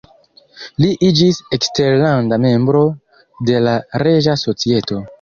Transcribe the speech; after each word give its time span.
Li 0.85 0.89
iĝis 1.07 1.41
eksterlanda 1.59 2.41
membro 2.49 2.83
de 3.51 3.65
la 3.69 3.79
Reĝa 4.09 4.41
Societo. 4.51 5.03